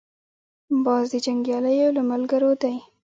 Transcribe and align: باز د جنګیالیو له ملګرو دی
باز 0.85 1.05
د 1.13 1.15
جنګیالیو 1.25 1.95
له 1.97 2.01
ملګرو 2.11 2.51
دی 2.61 2.75